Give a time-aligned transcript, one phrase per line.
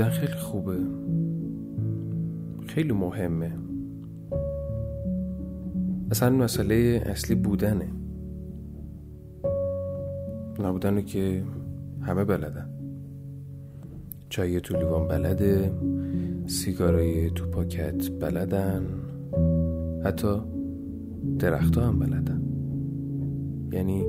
[0.00, 0.76] خیلی خوبه.
[2.66, 3.52] خیلی مهمه.
[6.10, 7.88] اصلا مسئله اصلی بودنه.
[10.64, 11.42] نبودن که
[12.00, 12.68] همه بلدن.
[14.28, 15.72] چای تو لیوان بلده
[16.46, 18.86] سیگارای تو پاکت بلدن.
[20.04, 20.36] حتی
[21.38, 22.42] درختها هم بلدن.
[23.72, 24.04] یعنی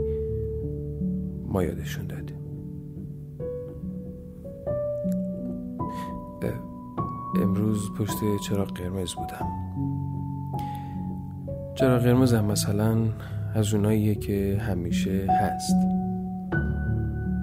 [1.48, 2.23] ما یادشون دادیم
[7.53, 9.48] امروز پشت چراغ قرمز بودم.
[11.76, 12.98] چراغ قرمز هم مثلا
[13.55, 15.76] از اوناییه که همیشه هست.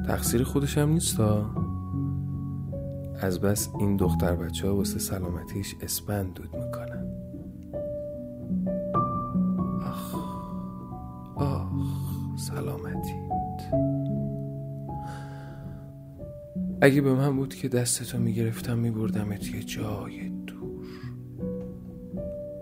[0.07, 1.21] تقصیر خودش هم نیست
[3.21, 7.07] از بس این دختر بچه ها واسه سلامتیش اسپند دود می‌کنن.
[9.87, 10.15] آخ
[11.37, 11.69] آخ
[12.37, 14.00] سلامتیت.
[16.83, 20.87] اگه به من بود که دستتو می‌گرفتم میبردمت یه جای دور.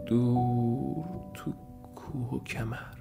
[0.07, 1.53] دور تو
[1.95, 2.99] کوه و کمر.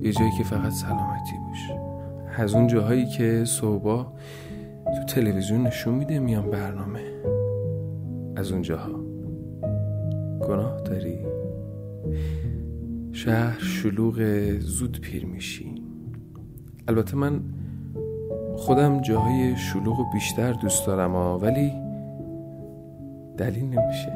[0.00, 1.80] یه جایی که فقط سلامتی باشه
[2.36, 4.04] از اون جاهایی که صبح
[4.84, 7.22] تو تلویزیون نشون میده میان برنامه.
[8.36, 9.00] از اون جاها.
[10.40, 11.18] گناه داری.
[13.12, 15.71] شهر شلوغ زود پیر میشی.
[16.88, 17.40] البته من
[18.56, 21.72] خودم جاهای شلوغ و بیشتر دوست دارم ها ولی
[23.36, 24.12] دلیل نمیشه.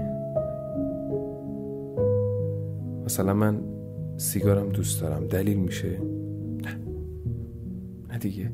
[3.04, 3.60] مثلا من
[4.16, 5.98] سیگارم دوست دارم دلیل میشه.
[8.20, 8.50] دیگه.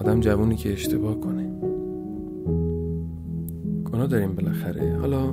[0.00, 1.50] آدم جوونی که اشتباه کنه.
[3.92, 4.96] گناه داریم بالاخره.
[4.96, 5.32] حالا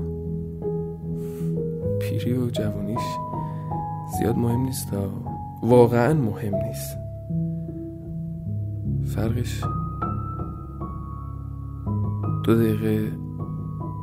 [2.00, 3.02] پیری و جوونیش
[4.18, 4.88] زیاد مهم نیست
[5.64, 7.03] واقعا مهم نیست.
[9.16, 9.64] فرقش
[12.44, 13.12] دو دقیقه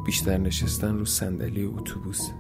[0.07, 2.31] بیشتر نشستن رو صندلی اتوبوس.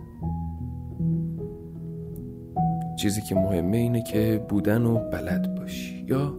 [2.98, 6.34] چیزی که مهمه اینه که بودن و بلد باشی یا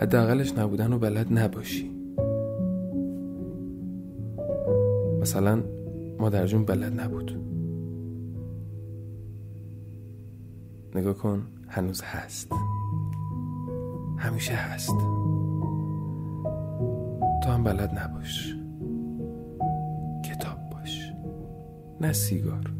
[0.00, 1.90] حداقلش نبودن و بلد نباشی.
[5.20, 5.62] مثلا
[6.18, 7.40] مادر جون بلد نبود.
[10.94, 12.52] نگاه کن هنوز هست.
[14.16, 14.98] همیشه هست.
[17.42, 18.56] تو هم بلد نباش.
[20.24, 21.12] کتاب باش.
[22.00, 22.76] نه سیگار.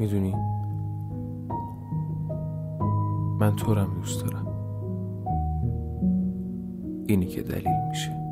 [0.00, 0.34] می‌دونی؟
[3.40, 4.46] من تو دوست دارم.
[7.06, 8.29] اینی که دلیل میشه.